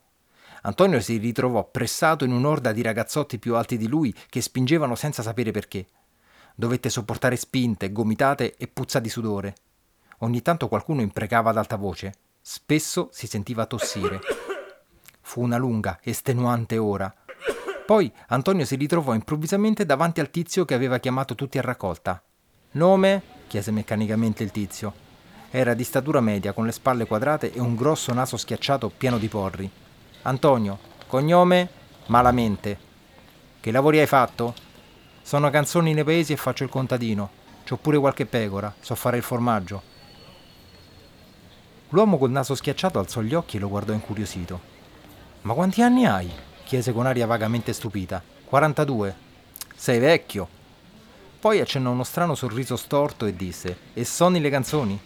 Antonio 0.64 1.00
si 1.00 1.18
ritrovò 1.18 1.70
pressato 1.70 2.26
in 2.26 2.32
un'orda 2.32 2.72
di 2.72 2.82
ragazzotti 2.82 3.38
più 3.40 3.56
alti 3.56 3.78
di 3.78 3.88
lui 3.88 4.14
che 4.30 4.42
spingevano 4.42 4.96
senza 4.96 5.22
sapere 5.22 5.52
perché. 5.52 5.86
Dovette 6.56 6.90
sopportare 6.90 7.36
spinte, 7.36 7.92
gomitate 7.92 8.56
e 8.58 8.68
puzza 8.68 9.00
di 9.00 9.10
sudore. 9.10 9.56
Ogni 10.20 10.42
tanto 10.42 10.68
qualcuno 10.68 11.02
imprecava 11.02 11.52
ad 11.52 11.58
alta 11.58 11.76
voce. 11.76 12.14
Spesso 12.42 13.10
si 13.12 13.28
sentiva 13.28 13.66
tossire. 13.66 14.20
Fu 15.22 15.42
una 15.42 15.58
lunga, 15.58 16.00
estenuante 16.02 16.78
ora. 16.78 17.14
Poi 17.86 18.12
Antonio 18.28 18.66
si 18.66 18.76
ritrovò 18.76 19.14
improvvisamente 19.14 19.86
davanti 19.86 20.20
al 20.20 20.32
tizio 20.32 20.66
che 20.66 20.74
aveva 20.74 20.98
chiamato 20.98 21.36
tutti 21.36 21.58
a 21.58 21.62
raccolta. 21.62 22.22
Nome? 22.72 23.22
chiese 23.48 23.72
meccanicamente 23.72 24.44
il 24.44 24.52
tizio. 24.52 25.06
Era 25.50 25.74
di 25.74 25.84
statura 25.84 26.20
media, 26.20 26.54
con 26.54 26.66
le 26.66 26.72
spalle 26.72 27.06
quadrate 27.06 27.54
e 27.54 27.60
un 27.60 27.76
grosso 27.76 28.14
naso 28.14 28.36
schiacciato 28.36 28.90
pieno 28.90 29.18
di 29.18 29.28
porri. 29.28 29.72
Antonio, 30.28 30.78
cognome? 31.08 31.70
Malamente. 32.08 32.78
Che 33.62 33.72
lavori 33.72 34.00
hai 34.00 34.08
fatto? 34.08 34.54
Sono 35.22 35.50
canzoni 35.50 35.94
nei 35.94 36.04
paesi 36.04 36.34
e 36.34 36.36
faccio 36.36 36.66
il 36.66 36.70
contadino. 36.70 37.30
C'ho 37.66 37.78
pure 37.78 37.98
qualche 37.98 38.26
pecora, 38.26 38.74
so 38.82 38.94
fare 38.96 39.16
il 39.16 39.24
formaggio. 39.24 39.82
L'uomo 41.90 42.18
col 42.18 42.32
naso 42.32 42.56
schiacciato 42.56 43.00
alzò 43.00 43.22
gli 43.22 43.34
occhi 43.34 43.56
e 43.56 43.62
lo 43.62 43.70
guardò 43.70 43.94
incuriosito. 43.94 44.60
Ma 45.44 45.54
quanti 45.54 45.82
anni 45.82 46.06
hai? 46.06 46.30
chiese 46.66 46.92
con 46.92 47.06
aria 47.06 47.26
vagamente 47.26 47.72
stupita. 47.72 48.22
42. 48.44 49.16
Sei 49.78 49.98
vecchio, 49.98 50.50
poi 51.40 51.62
accennò 51.62 51.92
uno 51.92 52.04
strano 52.04 52.36
sorriso 52.36 52.76
storto 52.76 53.26
e 53.26 53.34
disse: 53.34 53.78
E 53.94 54.04
suoni 54.04 54.42
le 54.42 54.50
canzoni? 54.50 55.00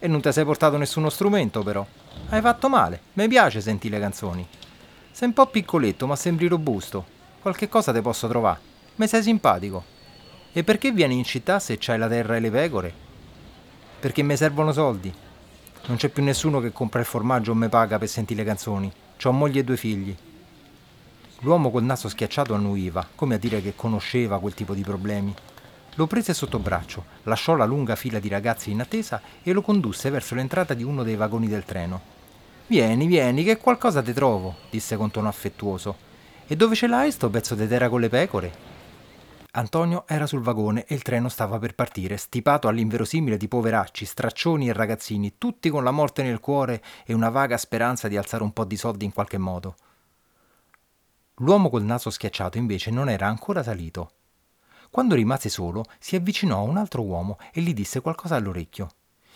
E 0.00 0.08
non 0.08 0.20
ti 0.20 0.32
sei 0.32 0.44
portato 0.44 0.76
nessuno 0.76 1.10
strumento, 1.10 1.62
però. 1.62 1.86
Hai 2.30 2.40
fatto 2.40 2.68
male. 2.68 3.00
Mi 3.12 3.28
piace 3.28 3.60
sentire 3.60 3.94
le 3.94 4.02
canzoni. 4.02 4.48
Sei 5.14 5.28
un 5.28 5.34
po' 5.34 5.46
piccoletto, 5.46 6.08
ma 6.08 6.16
sembri 6.16 6.48
robusto. 6.48 7.04
Qualche 7.40 7.68
cosa 7.68 7.92
te 7.92 8.02
posso 8.02 8.26
trovare. 8.26 8.58
Mi 8.96 9.06
sei 9.06 9.22
simpatico. 9.22 9.84
E 10.52 10.64
perché 10.64 10.90
vieni 10.90 11.16
in 11.16 11.22
città 11.22 11.60
se 11.60 11.76
c'hai 11.78 11.98
la 11.98 12.08
terra 12.08 12.34
e 12.34 12.40
le 12.40 12.50
pecore? 12.50 12.92
Perché 14.00 14.24
mi 14.24 14.36
servono 14.36 14.72
soldi. 14.72 15.14
Non 15.86 15.98
c'è 15.98 16.08
più 16.08 16.24
nessuno 16.24 16.58
che 16.58 16.72
compra 16.72 16.98
il 16.98 17.06
formaggio 17.06 17.52
o 17.52 17.54
mi 17.54 17.68
paga 17.68 17.96
per 17.96 18.08
sentire 18.08 18.42
le 18.42 18.48
canzoni. 18.48 18.92
C'ho 19.16 19.30
moglie 19.30 19.60
e 19.60 19.64
due 19.64 19.76
figli. 19.76 20.16
L'uomo 21.42 21.70
col 21.70 21.84
naso 21.84 22.08
schiacciato 22.08 22.52
annuiva, 22.52 23.06
come 23.14 23.36
a 23.36 23.38
dire 23.38 23.62
che 23.62 23.76
conosceva 23.76 24.40
quel 24.40 24.54
tipo 24.54 24.74
di 24.74 24.82
problemi. 24.82 25.32
Lo 25.94 26.08
prese 26.08 26.34
sotto 26.34 26.58
braccio, 26.58 27.04
lasciò 27.22 27.54
la 27.54 27.66
lunga 27.66 27.94
fila 27.94 28.18
di 28.18 28.26
ragazzi 28.26 28.72
in 28.72 28.80
attesa 28.80 29.22
e 29.44 29.52
lo 29.52 29.62
condusse 29.62 30.10
verso 30.10 30.34
l'entrata 30.34 30.74
di 30.74 30.82
uno 30.82 31.04
dei 31.04 31.14
vagoni 31.14 31.46
del 31.46 31.64
treno. 31.64 32.13
Vieni, 32.66 33.06
vieni, 33.06 33.44
che 33.44 33.58
qualcosa 33.58 34.00
te 34.00 34.14
trovo, 34.14 34.56
disse 34.70 34.96
con 34.96 35.10
tono 35.10 35.28
affettuoso. 35.28 35.96
E 36.46 36.56
dove 36.56 36.74
ce 36.74 36.86
l'hai 36.86 37.12
sto 37.12 37.28
pezzo 37.28 37.54
di 37.54 37.68
terra 37.68 37.90
con 37.90 38.00
le 38.00 38.08
pecore? 38.08 38.72
Antonio 39.52 40.04
era 40.06 40.26
sul 40.26 40.40
vagone 40.40 40.86
e 40.86 40.94
il 40.94 41.02
treno 41.02 41.28
stava 41.28 41.58
per 41.58 41.74
partire, 41.74 42.16
stipato 42.16 42.66
all'inverosimile 42.66 43.36
di 43.36 43.48
poveracci, 43.48 44.06
straccioni 44.06 44.68
e 44.68 44.72
ragazzini, 44.72 45.34
tutti 45.36 45.68
con 45.68 45.84
la 45.84 45.90
morte 45.90 46.22
nel 46.22 46.40
cuore 46.40 46.82
e 47.04 47.12
una 47.12 47.28
vaga 47.28 47.58
speranza 47.58 48.08
di 48.08 48.16
alzare 48.16 48.42
un 48.42 48.52
po' 48.52 48.64
di 48.64 48.76
soldi 48.76 49.04
in 49.04 49.12
qualche 49.12 49.38
modo. 49.38 49.76
L'uomo 51.38 51.68
col 51.68 51.82
naso 51.82 52.08
schiacciato 52.08 52.56
invece 52.56 52.90
non 52.90 53.10
era 53.10 53.26
ancora 53.26 53.62
salito. 53.62 54.12
Quando 54.90 55.14
rimase 55.14 55.50
solo, 55.50 55.84
si 55.98 56.16
avvicinò 56.16 56.60
a 56.60 56.62
un 56.62 56.78
altro 56.78 57.02
uomo 57.02 57.38
e 57.52 57.60
gli 57.60 57.74
disse 57.74 58.00
qualcosa 58.00 58.36
all'orecchio. 58.36 58.88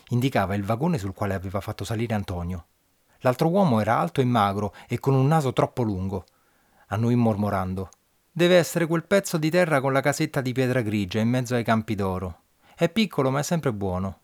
Indicava 0.08 0.54
il 0.54 0.64
vagone 0.64 0.96
sul 0.96 1.12
quale 1.12 1.34
aveva 1.34 1.60
fatto 1.60 1.84
salire 1.84 2.14
Antonio. 2.14 2.66
L'altro 3.20 3.48
uomo 3.48 3.80
era 3.80 3.98
alto 3.98 4.20
e 4.20 4.24
magro 4.24 4.74
e 4.86 4.98
con 4.98 5.14
un 5.14 5.26
naso 5.26 5.52
troppo 5.52 5.82
lungo. 5.82 6.24
Annui 6.88 7.14
mormorando. 7.14 7.88
Deve 8.30 8.56
essere 8.56 8.86
quel 8.86 9.04
pezzo 9.04 9.36
di 9.36 9.50
terra 9.50 9.80
con 9.80 9.92
la 9.92 10.00
casetta 10.00 10.40
di 10.40 10.52
pietra 10.52 10.80
grigia 10.80 11.18
in 11.18 11.28
mezzo 11.28 11.54
ai 11.54 11.64
campi 11.64 11.94
d'oro. 11.94 12.42
È 12.76 12.88
piccolo 12.88 13.30
ma 13.30 13.40
è 13.40 13.42
sempre 13.42 13.72
buono. 13.72 14.20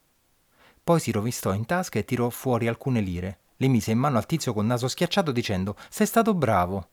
Poi 0.85 1.01
si 1.01 1.11
rovistò 1.11 1.53
in 1.53 1.67
tasca 1.67 1.99
e 1.99 2.05
tirò 2.05 2.29
fuori 2.31 2.69
alcune 2.69 3.01
lire. 3.01 3.39
Le 3.57 3.69
mise 3.69 3.91
in 3.91 3.99
mano 3.99 4.19
al 4.19 4.27
tizio 4.27 4.53
col 4.53 4.67
naso 4.67 4.87
schiacciato 4.87 5.33
dicendo 5.33 5.77
Sei 5.89 6.07
stato 6.07 6.35
bravo. 6.35 6.89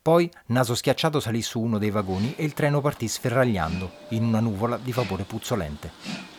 Poi, 0.00 0.30
naso 0.46 0.76
schiacciato, 0.76 1.18
salì 1.18 1.42
su 1.42 1.60
uno 1.60 1.78
dei 1.78 1.90
vagoni 1.90 2.34
e 2.36 2.44
il 2.44 2.52
treno 2.52 2.80
partì 2.80 3.08
sferragliando 3.08 3.90
in 4.10 4.22
una 4.22 4.38
nuvola 4.38 4.76
di 4.76 4.92
vapore 4.92 5.24
puzzolente. 5.24 6.35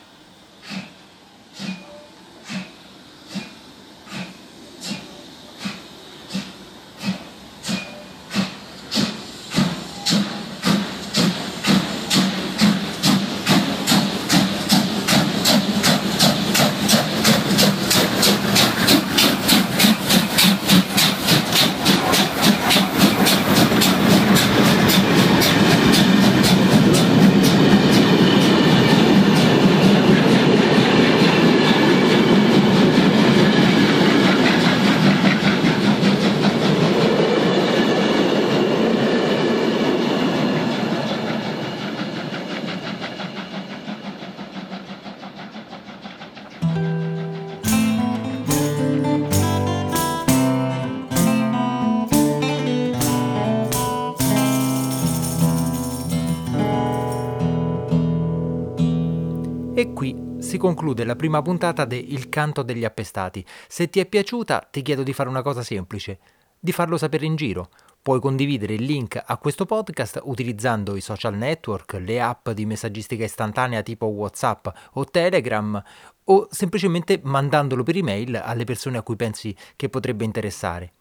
Si 60.48 60.56
conclude 60.56 61.04
la 61.04 61.14
prima 61.14 61.42
puntata 61.42 61.84
de 61.84 61.96
Il 61.96 62.30
canto 62.30 62.62
degli 62.62 62.86
appestati. 62.86 63.44
Se 63.68 63.90
ti 63.90 64.00
è 64.00 64.06
piaciuta 64.06 64.66
ti 64.70 64.80
chiedo 64.80 65.02
di 65.02 65.12
fare 65.12 65.28
una 65.28 65.42
cosa 65.42 65.62
semplice, 65.62 66.18
di 66.58 66.72
farlo 66.72 66.96
sapere 66.96 67.26
in 67.26 67.36
giro. 67.36 67.68
Puoi 68.00 68.18
condividere 68.18 68.72
il 68.72 68.82
link 68.82 69.22
a 69.22 69.36
questo 69.36 69.66
podcast 69.66 70.18
utilizzando 70.24 70.96
i 70.96 71.02
social 71.02 71.36
network, 71.36 72.00
le 72.00 72.22
app 72.22 72.48
di 72.48 72.64
messaggistica 72.64 73.24
istantanea 73.24 73.82
tipo 73.82 74.06
WhatsApp 74.06 74.68
o 74.92 75.04
Telegram 75.04 75.82
o 76.24 76.48
semplicemente 76.50 77.20
mandandolo 77.22 77.82
per 77.82 77.98
email 77.98 78.40
alle 78.42 78.64
persone 78.64 78.96
a 78.96 79.02
cui 79.02 79.16
pensi 79.16 79.54
che 79.76 79.90
potrebbe 79.90 80.24
interessare. 80.24 80.92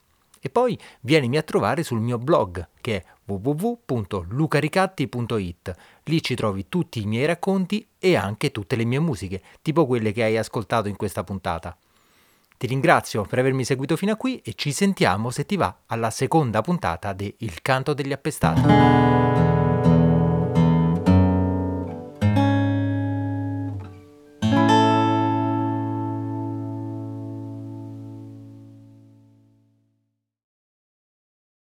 E 0.41 0.49
poi 0.49 0.77
vienimi 0.99 1.37
a 1.37 1.43
trovare 1.43 1.83
sul 1.83 2.01
mio 2.01 2.17
blog 2.17 2.67
che 2.81 2.97
è 2.97 3.03
www.lucaricatti.it. 3.27 5.75
Lì 6.03 6.23
ci 6.23 6.35
trovi 6.35 6.67
tutti 6.69 7.01
i 7.01 7.05
miei 7.05 7.25
racconti 7.25 7.85
e 7.99 8.15
anche 8.15 8.51
tutte 8.51 8.75
le 8.75 8.85
mie 8.85 8.99
musiche, 8.99 9.41
tipo 9.61 9.85
quelle 9.85 10.13
che 10.13 10.23
hai 10.23 10.37
ascoltato 10.37 10.87
in 10.87 10.95
questa 10.95 11.23
puntata. 11.23 11.77
Ti 12.57 12.65
ringrazio 12.65 13.23
per 13.23 13.39
avermi 13.39 13.63
seguito 13.63 13.95
fino 13.95 14.13
a 14.13 14.15
qui 14.15 14.41
e 14.43 14.53
ci 14.55 14.71
sentiamo 14.71 15.29
se 15.29 15.45
ti 15.45 15.57
va 15.57 15.81
alla 15.87 16.09
seconda 16.09 16.61
puntata 16.61 17.13
di 17.13 17.31
Il 17.39 17.61
canto 17.61 17.93
degli 17.93 18.11
appestati. 18.11 19.36